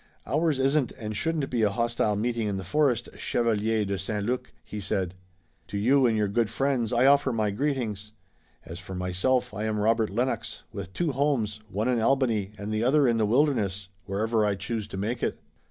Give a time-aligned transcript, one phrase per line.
[0.25, 4.25] "Ours isn't and shouldn't be a hostile meeting in the forest, Chevalier de St.
[4.25, 5.13] Luc," he said.
[5.67, 8.11] "To you and your good friends I offer my greetings.
[8.65, 12.83] As for myself, I am Robert Lennox, with two homes, one in Albany, and the
[12.83, 15.39] other in the wilderness, wherever I choose to make it."